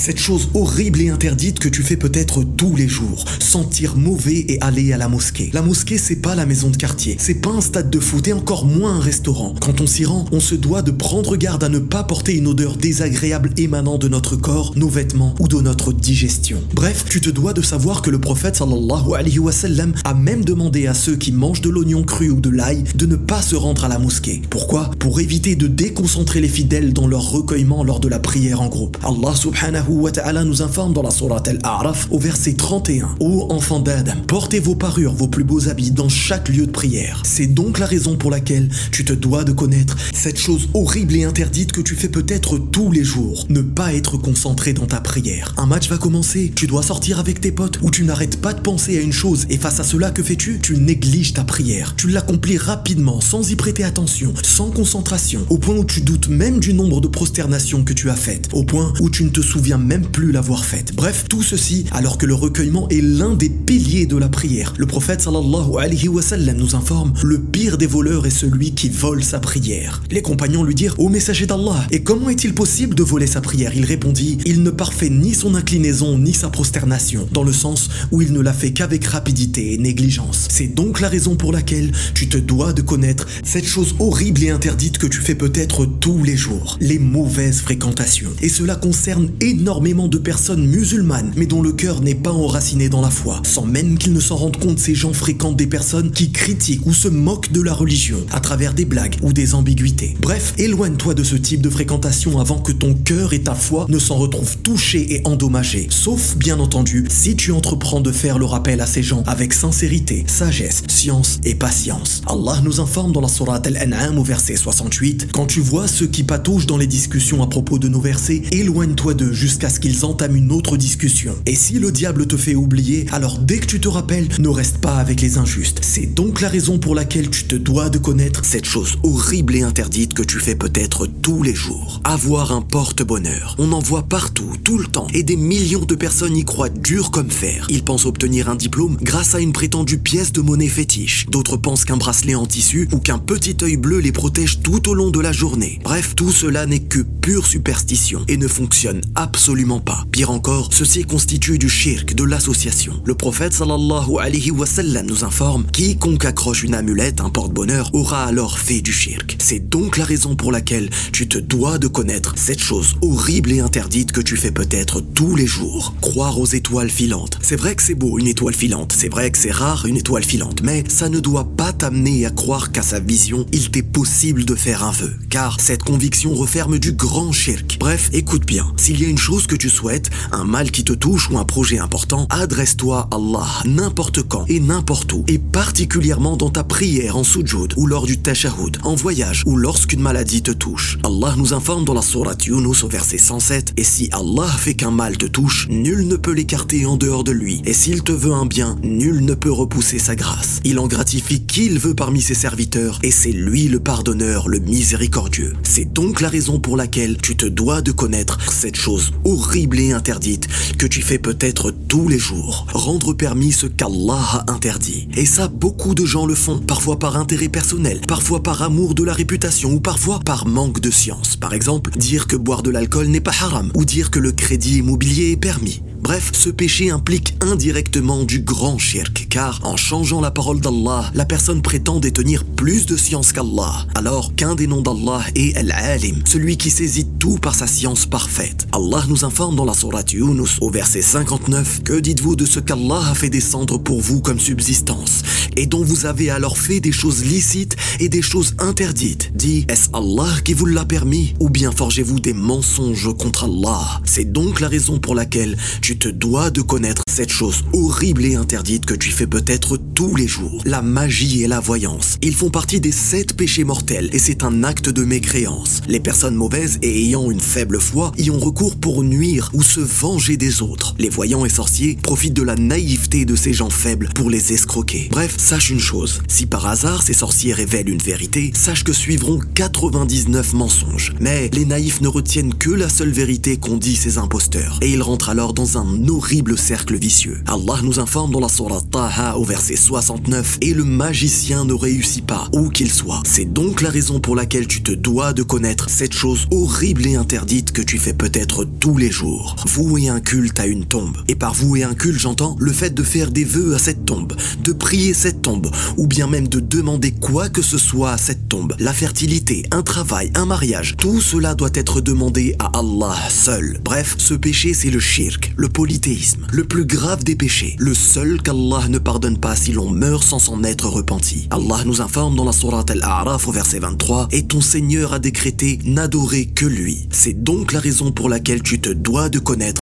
Cette 0.00 0.18
chose 0.18 0.48
horrible 0.54 1.02
et 1.02 1.10
interdite 1.10 1.58
que 1.58 1.68
tu 1.68 1.82
fais 1.82 1.98
peut-être 1.98 2.42
tous 2.42 2.74
les 2.74 2.88
jours, 2.88 3.26
sentir 3.38 3.96
mauvais 3.96 4.46
et 4.48 4.56
aller 4.62 4.94
à 4.94 4.96
la 4.96 5.08
mosquée. 5.08 5.50
La 5.52 5.60
mosquée, 5.60 5.98
c'est 5.98 6.16
pas 6.16 6.34
la 6.34 6.46
maison 6.46 6.70
de 6.70 6.76
quartier, 6.78 7.16
c'est 7.18 7.34
pas 7.34 7.50
un 7.50 7.60
stade 7.60 7.90
de 7.90 8.00
foot 8.00 8.26
et 8.26 8.32
encore 8.32 8.64
moins 8.64 8.94
un 8.94 9.00
restaurant. 9.00 9.54
Quand 9.60 9.82
on 9.82 9.86
s'y 9.86 10.06
rend, 10.06 10.24
on 10.32 10.40
se 10.40 10.54
doit 10.54 10.80
de 10.80 10.90
prendre 10.90 11.36
garde 11.36 11.64
à 11.64 11.68
ne 11.68 11.78
pas 11.78 12.02
porter 12.02 12.34
une 12.34 12.46
odeur 12.46 12.78
désagréable 12.78 13.50
émanant 13.58 13.98
de 13.98 14.08
notre 14.08 14.36
corps, 14.36 14.72
nos 14.74 14.88
vêtements 14.88 15.34
ou 15.38 15.48
de 15.48 15.60
notre 15.60 15.92
digestion. 15.92 16.62
Bref, 16.72 17.04
tu 17.06 17.20
te 17.20 17.28
dois 17.28 17.52
de 17.52 17.60
savoir 17.60 18.00
que 18.00 18.08
le 18.08 18.18
prophète 18.18 18.56
sallallahu 18.56 19.12
alayhi 19.14 19.38
wa 19.38 19.52
sallam 19.52 19.92
a 20.04 20.14
même 20.14 20.46
demandé 20.46 20.86
à 20.86 20.94
ceux 20.94 21.16
qui 21.16 21.30
mangent 21.30 21.60
de 21.60 21.68
l'oignon 21.68 22.04
cru 22.04 22.30
ou 22.30 22.40
de 22.40 22.48
l'ail 22.48 22.84
de 22.94 23.04
ne 23.04 23.16
pas 23.16 23.42
se 23.42 23.54
rendre 23.54 23.84
à 23.84 23.88
la 23.88 23.98
mosquée. 23.98 24.40
Pourquoi? 24.48 24.92
Pour 24.98 25.20
éviter 25.20 25.56
de 25.56 25.66
déconcentrer 25.66 26.40
les 26.40 26.48
fidèles 26.48 26.94
dans 26.94 27.06
leur 27.06 27.30
recueillement 27.30 27.84
lors 27.84 28.00
de 28.00 28.08
la 28.08 28.18
prière 28.18 28.62
en 28.62 28.68
groupe. 28.68 28.96
Allah 29.04 29.34
subhanahu 29.36 29.89
wa 29.94 30.10
ta'ala 30.10 30.44
nous 30.44 30.62
informe 30.62 30.92
dans 30.92 31.02
la 31.02 31.10
sourate 31.10 31.48
Al-A'raf 31.48 32.08
au 32.10 32.18
verset 32.18 32.54
31. 32.54 33.16
Ô 33.20 33.52
enfants 33.52 33.80
d'Adam, 33.80 34.12
portez 34.26 34.60
vos 34.60 34.74
parures, 34.74 35.14
vos 35.14 35.28
plus 35.28 35.44
beaux 35.44 35.68
habits 35.68 35.90
dans 35.90 36.08
chaque 36.08 36.48
lieu 36.48 36.66
de 36.66 36.70
prière. 36.70 37.22
C'est 37.24 37.46
donc 37.46 37.78
la 37.78 37.86
raison 37.86 38.16
pour 38.16 38.30
laquelle 38.30 38.68
tu 38.92 39.04
te 39.04 39.12
dois 39.12 39.44
de 39.44 39.52
connaître 39.52 39.96
cette 40.12 40.38
chose 40.38 40.68
horrible 40.74 41.16
et 41.16 41.24
interdite 41.24 41.72
que 41.72 41.80
tu 41.80 41.96
fais 41.96 42.08
peut-être 42.08 42.58
tous 42.58 42.92
les 42.92 43.04
jours. 43.04 43.46
Ne 43.48 43.62
pas 43.62 43.94
être 43.94 44.16
concentré 44.16 44.72
dans 44.72 44.86
ta 44.86 45.00
prière. 45.00 45.54
Un 45.56 45.66
match 45.66 45.88
va 45.88 45.98
commencer, 45.98 46.52
tu 46.54 46.66
dois 46.66 46.82
sortir 46.82 47.18
avec 47.18 47.40
tes 47.40 47.52
potes 47.52 47.80
ou 47.82 47.90
tu 47.90 48.04
n'arrêtes 48.04 48.40
pas 48.40 48.52
de 48.52 48.60
penser 48.60 48.98
à 48.98 49.00
une 49.00 49.12
chose 49.12 49.46
et 49.50 49.58
face 49.58 49.80
à 49.80 49.84
cela 49.84 50.10
que 50.10 50.22
fais-tu? 50.22 50.60
Tu 50.62 50.76
négliges 50.76 51.34
ta 51.34 51.44
prière. 51.44 51.94
Tu 51.96 52.08
l'accomplis 52.08 52.58
rapidement, 52.58 53.20
sans 53.20 53.50
y 53.50 53.56
prêter 53.56 53.84
attention, 53.84 54.32
sans 54.42 54.70
concentration, 54.70 55.44
au 55.48 55.58
point 55.58 55.76
où 55.76 55.84
tu 55.84 56.00
doutes 56.00 56.28
même 56.28 56.60
du 56.60 56.74
nombre 56.74 57.00
de 57.00 57.08
prosternations 57.08 57.84
que 57.84 57.92
tu 57.92 58.10
as 58.10 58.16
faites, 58.16 58.48
au 58.52 58.64
point 58.64 58.92
où 59.00 59.10
tu 59.10 59.24
ne 59.24 59.30
te 59.30 59.40
souviens 59.40 59.78
même 59.80 60.06
plus 60.06 60.32
l'avoir 60.32 60.64
faite. 60.64 60.94
Bref, 60.94 61.24
tout 61.28 61.42
ceci 61.42 61.84
alors 61.92 62.18
que 62.18 62.26
le 62.26 62.34
recueillement 62.34 62.88
est 62.88 63.00
l'un 63.00 63.34
des 63.34 63.48
piliers 63.48 64.06
de 64.06 64.16
la 64.16 64.28
prière. 64.28 64.74
Le 64.78 64.86
prophète 64.86 65.20
sallallahu 65.20 65.78
alayhi 65.78 66.08
wa 66.08 66.22
sallam 66.22 66.56
nous 66.56 66.74
informe 66.74 67.12
le 67.22 67.38
pire 67.38 67.78
des 67.78 67.86
voleurs 67.86 68.26
est 68.26 68.30
celui 68.30 68.72
qui 68.72 68.88
vole 68.88 69.22
sa 69.22 69.40
prière. 69.40 70.02
Les 70.10 70.22
compagnons 70.22 70.62
lui 70.62 70.74
dirent 70.74 70.98
Ô 70.98 71.08
messager 71.08 71.46
d'Allah, 71.46 71.86
et 71.90 72.02
comment 72.02 72.30
est-il 72.30 72.54
possible 72.54 72.94
de 72.94 73.02
voler 73.02 73.26
sa 73.26 73.40
prière? 73.40 73.72
Il 73.74 73.84
répondit 73.84 74.38
Il 74.46 74.62
ne 74.62 74.70
parfait 74.70 75.10
ni 75.10 75.34
son 75.34 75.54
inclinaison 75.54 76.18
ni 76.18 76.32
sa 76.32 76.48
prosternation, 76.48 77.28
dans 77.32 77.44
le 77.44 77.52
sens 77.52 77.88
où 78.10 78.22
il 78.22 78.32
ne 78.32 78.40
l'a 78.40 78.52
fait 78.52 78.72
qu'avec 78.72 79.04
rapidité 79.06 79.74
et 79.74 79.78
négligence. 79.78 80.48
C'est 80.50 80.74
donc 80.74 81.00
la 81.00 81.08
raison 81.08 81.36
pour 81.36 81.52
laquelle 81.52 81.92
tu 82.14 82.28
te 82.28 82.38
dois 82.38 82.72
de 82.72 82.82
connaître 82.82 83.26
cette 83.44 83.66
chose 83.66 83.94
horrible 83.98 84.42
et 84.42 84.50
interdite 84.50 84.98
que 84.98 85.06
tu 85.06 85.20
fais 85.20 85.34
peut-être 85.34 85.86
tous 85.86 86.22
les 86.22 86.36
jours, 86.36 86.76
les 86.80 86.98
mauvaises 86.98 87.60
fréquentations. 87.60 88.30
Et 88.42 88.48
cela 88.48 88.76
concerne 88.76 89.30
énormément 89.40 89.59
de 89.60 90.18
personnes 90.18 90.66
musulmanes, 90.66 91.32
mais 91.36 91.46
dont 91.46 91.62
le 91.62 91.72
cœur 91.72 92.00
n'est 92.00 92.14
pas 92.14 92.32
enraciné 92.32 92.88
dans 92.88 93.00
la 93.00 93.10
foi, 93.10 93.40
sans 93.44 93.66
même 93.66 93.98
qu'ils 93.98 94.12
ne 94.12 94.20
s'en 94.20 94.36
rendent 94.36 94.56
compte, 94.56 94.78
ces 94.78 94.94
gens 94.94 95.12
fréquentent 95.12 95.56
des 95.56 95.66
personnes 95.66 96.10
qui 96.10 96.32
critiquent 96.32 96.86
ou 96.86 96.94
se 96.94 97.08
moquent 97.08 97.52
de 97.52 97.60
la 97.60 97.74
religion 97.74 98.18
à 98.32 98.40
travers 98.40 98.72
des 98.72 98.84
blagues 98.84 99.16
ou 99.22 99.32
des 99.32 99.54
ambiguïtés. 99.54 100.16
Bref, 100.20 100.54
éloigne-toi 100.58 101.14
de 101.14 101.22
ce 101.22 101.36
type 101.36 101.60
de 101.60 101.70
fréquentation 101.70 102.40
avant 102.40 102.58
que 102.58 102.72
ton 102.72 102.94
cœur 102.94 103.32
et 103.32 103.42
ta 103.42 103.54
foi 103.54 103.86
ne 103.88 103.98
s'en 103.98 104.16
retrouvent 104.16 104.56
touchés 104.58 105.14
et 105.14 105.22
endommagés. 105.26 105.88
Sauf, 105.90 106.36
bien 106.36 106.58
entendu, 106.58 107.04
si 107.08 107.36
tu 107.36 107.52
entreprends 107.52 108.00
de 108.00 108.12
faire 108.12 108.38
le 108.38 108.46
rappel 108.46 108.80
à 108.80 108.86
ces 108.86 109.02
gens 109.02 109.22
avec 109.26 109.52
sincérité, 109.52 110.24
sagesse, 110.26 110.82
science 110.88 111.38
et 111.44 111.54
patience. 111.54 112.22
Allah 112.26 112.60
nous 112.64 112.80
informe 112.80 113.12
dans 113.12 113.20
la 113.20 113.28
Sourate 113.28 113.66
Al-An'am 113.66 114.18
au 114.18 114.24
verset 114.24 114.56
68 114.56 115.28
Quand 115.32 115.46
tu 115.46 115.60
vois 115.60 115.86
ceux 115.86 116.06
qui 116.06 116.24
patouchent 116.24 116.66
dans 116.66 116.78
les 116.78 116.86
discussions 116.86 117.42
à 117.42 117.46
propos 117.46 117.78
de 117.78 117.88
nos 117.88 118.00
versets, 118.00 118.42
éloigne-toi 118.52 119.14
d'eux 119.14 119.32
jusqu'à 119.50 119.68
ce 119.68 119.80
qu'ils 119.80 120.04
entament 120.04 120.36
une 120.36 120.52
autre 120.52 120.76
discussion. 120.76 121.34
Et 121.44 121.56
si 121.56 121.80
le 121.80 121.90
diable 121.90 122.28
te 122.28 122.36
fait 122.36 122.54
oublier, 122.54 123.06
alors 123.10 123.40
dès 123.40 123.58
que 123.58 123.66
tu 123.66 123.80
te 123.80 123.88
rappelles, 123.88 124.28
ne 124.38 124.48
reste 124.48 124.78
pas 124.78 124.94
avec 124.94 125.20
les 125.20 125.38
injustes. 125.38 125.80
C'est 125.82 126.06
donc 126.06 126.40
la 126.40 126.48
raison 126.48 126.78
pour 126.78 126.94
laquelle 126.94 127.28
tu 127.30 127.42
te 127.42 127.56
dois 127.56 127.90
de 127.90 127.98
connaître 127.98 128.44
cette 128.44 128.64
chose 128.64 128.98
horrible 129.02 129.56
et 129.56 129.62
interdite 129.62 130.14
que 130.14 130.22
tu 130.22 130.38
fais 130.38 130.54
peut-être 130.54 131.08
tous 131.08 131.42
les 131.42 131.52
jours. 131.52 132.00
Avoir 132.04 132.52
un 132.52 132.62
porte-bonheur. 132.62 133.56
On 133.58 133.72
en 133.72 133.80
voit 133.80 134.04
partout, 134.04 134.52
tout 134.62 134.78
le 134.78 134.86
temps, 134.86 135.08
et 135.14 135.24
des 135.24 135.34
millions 135.34 135.84
de 135.84 135.96
personnes 135.96 136.36
y 136.36 136.44
croient 136.44 136.68
dur 136.68 137.10
comme 137.10 137.30
fer. 137.32 137.66
Ils 137.70 137.82
pensent 137.82 138.06
obtenir 138.06 138.48
un 138.48 138.54
diplôme 138.54 138.98
grâce 139.02 139.34
à 139.34 139.40
une 139.40 139.52
prétendue 139.52 139.98
pièce 139.98 140.30
de 140.30 140.42
monnaie 140.42 140.68
fétiche. 140.68 141.26
D'autres 141.28 141.56
pensent 141.56 141.84
qu'un 141.84 141.96
bracelet 141.96 142.36
en 142.36 142.46
tissu 142.46 142.88
ou 142.92 143.00
qu'un 143.00 143.18
petit 143.18 143.56
œil 143.62 143.76
bleu 143.76 143.98
les 143.98 144.12
protège 144.12 144.60
tout 144.62 144.88
au 144.88 144.94
long 144.94 145.10
de 145.10 145.18
la 145.18 145.32
journée. 145.32 145.80
Bref, 145.82 146.14
tout 146.14 146.30
cela 146.30 146.66
n'est 146.66 146.78
que 146.78 147.00
pure 147.00 147.48
superstition 147.48 148.24
et 148.28 148.36
ne 148.36 148.46
fonctionne 148.46 149.00
absolument 149.16 149.39
pas. 149.84 150.04
Pire 150.12 150.30
encore, 150.30 150.68
ceci 150.72 151.04
constitue 151.04 151.58
du 151.58 151.68
shirk, 151.68 152.14
de 152.14 152.24
l'association. 152.24 152.92
Le 153.04 153.14
prophète 153.14 153.54
sallallahu 153.54 154.18
alayhi 154.20 154.50
wa 154.50 154.66
sallam 154.66 155.06
nous 155.06 155.24
informe 155.24 155.64
quiconque 155.72 156.26
accroche 156.26 156.62
une 156.62 156.74
amulette, 156.74 157.20
un 157.20 157.30
porte-bonheur, 157.30 157.90
aura 157.94 158.24
alors 158.24 158.58
fait 158.58 158.82
du 158.82 158.92
shirk. 158.92 159.36
C'est 159.38 159.70
donc 159.70 159.96
la 159.96 160.04
raison 160.04 160.36
pour 160.36 160.52
laquelle 160.52 160.90
tu 161.12 161.26
te 161.26 161.38
dois 161.38 161.78
de 161.78 161.86
connaître 161.86 162.34
cette 162.36 162.60
chose 162.60 162.96
horrible 163.00 163.52
et 163.52 163.60
interdite 163.60 164.12
que 164.12 164.20
tu 164.20 164.36
fais 164.36 164.50
peut-être 164.50 165.00
tous 165.00 165.36
les 165.36 165.46
jours. 165.46 165.94
Croire 166.02 166.38
aux 166.38 166.46
étoiles 166.46 166.90
filantes. 166.90 167.38
C'est 167.40 167.56
vrai 167.56 167.74
que 167.74 167.82
c'est 167.82 167.94
beau 167.94 168.18
une 168.18 168.26
étoile 168.28 168.54
filante, 168.54 168.94
c'est 168.96 169.08
vrai 169.08 169.30
que 169.30 169.38
c'est 169.38 169.50
rare 169.50 169.86
une 169.86 169.96
étoile 169.96 170.24
filante, 170.24 170.62
mais 170.62 170.84
ça 170.88 171.08
ne 171.08 171.18
doit 171.18 171.48
pas 171.56 171.72
t'amener 171.72 172.26
à 172.26 172.30
croire 172.30 172.72
qu'à 172.72 172.82
sa 172.82 173.00
vision, 173.00 173.46
il 173.52 173.70
t'est 173.70 173.82
possible 173.82 174.44
de 174.44 174.54
faire 174.54 174.84
un 174.84 174.90
vœu, 174.90 175.14
car 175.30 175.58
cette 175.60 175.82
conviction 175.82 176.34
referme 176.34 176.78
du 176.78 176.92
grand 176.92 177.32
shirk. 177.32 177.78
Bref, 177.80 178.10
écoute 178.12 178.44
bien, 178.44 178.66
s'il 178.76 179.00
y 179.00 179.06
a 179.06 179.08
une 179.08 179.18
que 179.30 179.54
tu 179.54 179.70
souhaites, 179.70 180.10
un 180.32 180.44
mal 180.44 180.72
qui 180.72 180.82
te 180.82 180.92
touche 180.92 181.30
ou 181.30 181.38
un 181.38 181.44
projet 181.44 181.78
important, 181.78 182.26
adresse-toi 182.30 183.08
à 183.10 183.14
Allah 183.14 183.46
n'importe 183.64 184.22
quand 184.22 184.44
et 184.48 184.58
n'importe 184.58 185.12
où, 185.12 185.24
et 185.28 185.38
particulièrement 185.38 186.36
dans 186.36 186.50
ta 186.50 186.64
prière 186.64 187.16
en 187.16 187.22
sujoud 187.22 187.74
ou 187.76 187.86
lors 187.86 188.06
du 188.06 188.18
tashahhud, 188.18 188.78
en 188.82 188.96
voyage 188.96 189.44
ou 189.46 189.56
lorsqu'une 189.56 190.00
maladie 190.00 190.42
te 190.42 190.50
touche. 190.50 190.98
Allah 191.04 191.34
nous 191.36 191.54
informe 191.54 191.84
dans 191.84 191.94
la 191.94 192.02
sourate 192.02 192.46
Yunus 192.46 192.82
au 192.82 192.88
verset 192.88 193.18
107, 193.18 193.74
et 193.76 193.84
si 193.84 194.08
Allah 194.10 194.48
fait 194.48 194.74
qu'un 194.74 194.90
mal 194.90 195.16
te 195.16 195.26
touche, 195.26 195.68
nul 195.68 196.08
ne 196.08 196.16
peut 196.16 196.32
l'écarter 196.32 196.84
en 196.84 196.96
dehors 196.96 197.24
de 197.24 197.32
lui, 197.32 197.62
et 197.64 197.72
s'il 197.72 198.02
te 198.02 198.12
veut 198.12 198.32
un 198.32 198.46
bien, 198.46 198.76
nul 198.82 199.24
ne 199.24 199.34
peut 199.34 199.52
repousser 199.52 200.00
sa 200.00 200.16
grâce. 200.16 200.60
Il 200.64 200.80
en 200.80 200.88
gratifie 200.88 201.46
qui 201.46 201.66
il 201.66 201.78
veut 201.78 201.94
parmi 201.94 202.20
ses 202.20 202.34
serviteurs, 202.34 202.98
et 203.04 203.12
c'est 203.12 203.32
lui 203.32 203.68
le 203.68 203.78
pardonneur, 203.78 204.48
le 204.48 204.58
miséricordieux. 204.58 205.54
C'est 205.62 205.92
donc 205.92 206.20
la 206.20 206.28
raison 206.28 206.58
pour 206.58 206.76
laquelle 206.76 207.16
tu 207.18 207.36
te 207.36 207.46
dois 207.46 207.80
de 207.80 207.92
connaître 207.92 208.38
cette 208.50 208.76
chose 208.76 209.12
horrible 209.24 209.80
et 209.80 209.92
interdite 209.92 210.48
que 210.78 210.86
tu 210.86 211.02
fais 211.02 211.18
peut-être 211.18 211.70
tous 211.70 212.08
les 212.08 212.18
jours. 212.18 212.66
Rendre 212.72 213.12
permis 213.12 213.52
ce 213.52 213.66
qu'Allah 213.66 214.44
a 214.46 214.52
interdit. 214.52 215.08
Et 215.16 215.26
ça, 215.26 215.48
beaucoup 215.48 215.94
de 215.94 216.04
gens 216.04 216.26
le 216.26 216.34
font, 216.34 216.58
parfois 216.58 216.98
par 216.98 217.16
intérêt 217.16 217.48
personnel, 217.48 218.00
parfois 218.06 218.42
par 218.42 218.62
amour 218.62 218.94
de 218.94 219.04
la 219.04 219.12
réputation 219.12 219.72
ou 219.72 219.80
parfois 219.80 220.20
par 220.20 220.46
manque 220.46 220.80
de 220.80 220.90
science. 220.90 221.36
Par 221.36 221.54
exemple, 221.54 221.90
dire 221.96 222.26
que 222.26 222.36
boire 222.36 222.62
de 222.62 222.70
l'alcool 222.70 223.08
n'est 223.08 223.20
pas 223.20 223.34
haram 223.40 223.70
ou 223.74 223.84
dire 223.84 224.10
que 224.10 224.18
le 224.18 224.32
crédit 224.32 224.78
immobilier 224.78 225.32
est 225.32 225.36
permis. 225.36 225.82
Bref, 226.00 226.30
ce 226.32 226.48
péché 226.48 226.90
implique 226.90 227.34
indirectement 227.42 228.24
du 228.24 228.40
grand 228.40 228.78
shirk, 228.78 229.26
car 229.28 229.60
en 229.64 229.76
changeant 229.76 230.22
la 230.22 230.30
parole 230.30 230.58
d'Allah, 230.58 231.10
la 231.14 231.26
personne 231.26 231.60
prétend 231.60 232.00
détenir 232.00 232.44
plus 232.44 232.86
de 232.86 232.96
science 232.96 233.34
qu'Allah, 233.34 233.86
alors 233.94 234.34
qu'un 234.34 234.54
des 234.54 234.66
noms 234.66 234.80
d'Allah 234.80 235.20
est 235.34 235.54
Al-Alim, 235.58 236.22
celui 236.24 236.56
qui 236.56 236.70
saisit 236.70 237.06
tout 237.18 237.36
par 237.36 237.54
sa 237.54 237.66
science 237.66 238.06
parfaite. 238.06 238.66
Allah 238.72 239.04
nous 239.08 239.26
informe 239.26 239.56
dans 239.56 239.66
la 239.66 239.74
sourate 239.74 240.14
Yunus 240.14 240.56
au 240.62 240.70
verset 240.70 241.02
59 241.02 241.82
Que 241.84 242.00
dites-vous 242.00 242.34
de 242.34 242.46
ce 242.46 242.60
qu'Allah 242.60 243.10
a 243.10 243.14
fait 243.14 243.28
descendre 243.28 243.76
pour 243.76 244.00
vous 244.00 244.22
comme 244.22 244.40
subsistance, 244.40 245.22
et 245.54 245.66
dont 245.66 245.84
vous 245.84 246.06
avez 246.06 246.30
alors 246.30 246.56
fait 246.56 246.80
des 246.80 246.92
choses 246.92 247.24
licites 247.24 247.76
et 248.00 248.08
des 248.08 248.22
choses 248.22 248.54
interdites? 248.58 249.32
Dit, 249.34 249.66
est-ce 249.68 249.90
Allah 249.92 250.32
qui 250.46 250.54
vous 250.54 250.66
l'a 250.66 250.86
permis, 250.86 251.34
ou 251.40 251.50
bien 251.50 251.70
forgez-vous 251.72 252.20
des 252.20 252.32
mensonges 252.32 253.14
contre 253.18 253.44
Allah? 253.44 254.00
C'est 254.06 254.32
donc 254.32 254.60
la 254.60 254.68
raison 254.68 254.98
pour 254.98 255.14
laquelle 255.14 255.58
te 255.96 256.08
dois 256.08 256.50
de 256.50 256.60
connaître 256.60 257.02
cette 257.10 257.30
chose 257.30 257.64
horrible 257.74 258.24
et 258.24 258.36
interdite 258.36 258.86
que 258.86 258.94
tu 258.94 259.10
fais 259.10 259.26
peut-être 259.26 259.76
tous 259.76 260.16
les 260.16 260.26
jours. 260.26 260.62
La 260.64 260.80
magie 260.80 261.42
et 261.42 261.48
la 261.48 261.60
voyance. 261.60 262.16
Ils 262.22 262.34
font 262.34 262.48
partie 262.48 262.80
des 262.80 262.92
sept 262.92 263.36
péchés 263.36 263.64
mortels 263.64 264.08
et 264.12 264.18
c'est 264.18 264.42
un 264.42 264.64
acte 264.64 264.88
de 264.88 265.04
mécréance. 265.04 265.82
Les 265.86 266.00
personnes 266.00 266.34
mauvaises 266.34 266.78
et 266.82 267.04
ayant 267.04 267.30
une 267.30 267.40
faible 267.40 267.78
foi 267.78 268.12
y 268.16 268.30
ont 268.30 268.38
recours 268.38 268.76
pour 268.76 269.02
nuire 269.02 269.50
ou 269.52 269.62
se 269.62 269.80
venger 269.80 270.38
des 270.38 270.62
autres. 270.62 270.94
Les 270.98 271.10
voyants 271.10 271.44
et 271.44 271.50
sorciers 271.50 271.98
profitent 272.02 272.32
de 272.32 272.42
la 272.42 272.54
naïveté 272.54 273.26
de 273.26 273.36
ces 273.36 273.52
gens 273.52 273.70
faibles 273.70 274.08
pour 274.14 274.30
les 274.30 274.54
escroquer. 274.54 275.08
Bref, 275.10 275.34
sache 275.36 275.68
une 275.68 275.80
chose. 275.80 276.22
Si 276.26 276.46
par 276.46 276.66
hasard 276.66 277.02
ces 277.02 277.12
sorciers 277.12 277.52
révèlent 277.52 277.90
une 277.90 277.98
vérité, 277.98 278.50
sache 278.54 278.84
que 278.84 278.94
suivront 278.94 279.40
99 279.54 280.54
mensonges. 280.54 281.12
Mais 281.20 281.50
les 281.52 281.66
naïfs 281.66 282.00
ne 282.00 282.08
retiennent 282.08 282.54
que 282.54 282.70
la 282.70 282.88
seule 282.88 283.12
vérité 283.12 283.58
qu'ont 283.58 283.76
dit 283.76 283.96
ces 283.96 284.16
imposteurs. 284.16 284.78
Et 284.80 284.90
ils 284.90 285.02
rentrent 285.02 285.28
alors 285.28 285.52
dans 285.52 285.76
un 285.76 286.08
horrible 286.08 286.56
cercle 286.56 286.96
vicieux 286.96 287.09
Allah 287.46 287.80
nous 287.82 287.98
informe 287.98 288.30
dans 288.30 288.38
la 288.38 288.48
Surah 288.48 288.80
Taha 288.88 289.36
au 289.36 289.44
verset 289.44 289.74
69 289.74 290.58
Et 290.60 290.72
le 290.72 290.84
magicien 290.84 291.64
ne 291.64 291.72
réussit 291.72 292.24
pas, 292.24 292.48
où 292.52 292.68
qu'il 292.68 292.90
soit. 292.92 293.20
C'est 293.24 293.52
donc 293.52 293.80
la 293.80 293.90
raison 293.90 294.20
pour 294.20 294.36
laquelle 294.36 294.68
tu 294.68 294.82
te 294.82 294.92
dois 294.92 295.32
de 295.32 295.42
connaître 295.42 295.90
cette 295.90 296.12
chose 296.12 296.46
horrible 296.52 297.06
et 297.08 297.16
interdite 297.16 297.72
que 297.72 297.82
tu 297.82 297.98
fais 297.98 298.12
peut-être 298.12 298.64
tous 298.64 298.96
les 298.96 299.10
jours. 299.10 299.56
Vouer 299.66 300.08
un 300.08 300.20
culte 300.20 300.60
à 300.60 300.66
une 300.66 300.84
tombe. 300.84 301.16
Et 301.26 301.34
par 301.34 301.52
vouer 301.52 301.82
un 301.82 301.94
culte, 301.94 302.20
j'entends 302.20 302.56
le 302.60 302.72
fait 302.72 302.94
de 302.94 303.02
faire 303.02 303.32
des 303.32 303.44
vœux 303.44 303.74
à 303.74 303.80
cette 303.80 304.04
tombe, 304.04 304.34
de 304.62 304.72
prier 304.72 305.12
cette 305.12 305.42
tombe, 305.42 305.68
ou 305.96 306.06
bien 306.06 306.28
même 306.28 306.46
de 306.46 306.60
demander 306.60 307.10
quoi 307.10 307.48
que 307.48 307.62
ce 307.62 307.78
soit 307.78 308.12
à 308.12 308.18
cette 308.18 308.48
tombe. 308.48 308.76
La 308.78 308.92
fertilité, 308.92 309.66
un 309.72 309.82
travail, 309.82 310.30
un 310.36 310.46
mariage, 310.46 310.94
tout 310.96 311.20
cela 311.20 311.56
doit 311.56 311.70
être 311.74 312.00
demandé 312.00 312.54
à 312.60 312.78
Allah 312.78 313.16
seul. 313.30 313.80
Bref, 313.84 314.14
ce 314.18 314.34
péché 314.34 314.74
c'est 314.74 314.90
le 314.90 315.00
shirk, 315.00 315.52
le 315.56 315.68
polythéisme, 315.68 316.46
le 316.52 316.64
plus 316.64 316.84
grave 316.90 317.22
des 317.22 317.36
péchés, 317.36 317.76
le 317.78 317.94
seul 317.94 318.42
qu'Allah 318.42 318.88
ne 318.88 318.98
pardonne 318.98 319.38
pas 319.38 319.54
si 319.54 319.70
l'on 319.70 319.90
meurt 319.90 320.24
sans 320.24 320.40
s'en 320.40 320.64
être 320.64 320.88
repenti. 320.88 321.46
Allah 321.50 321.84
nous 321.86 322.00
informe 322.00 322.34
dans 322.34 322.44
la 322.44 322.50
sourate 322.50 322.90
Al-A'raf 322.90 323.46
au 323.46 323.52
verset 323.52 323.78
23 323.78 324.26
Et 324.32 324.42
ton 324.42 324.60
Seigneur 324.60 325.12
a 325.12 325.20
décrété 325.20 325.78
n'adorer 325.84 326.46
que 326.46 326.66
lui. 326.66 327.06
C'est 327.12 327.44
donc 327.44 327.72
la 327.72 327.78
raison 327.78 328.10
pour 328.10 328.28
laquelle 328.28 328.64
tu 328.64 328.80
te 328.80 328.90
dois 328.90 329.28
de 329.28 329.38
connaître 329.38 329.78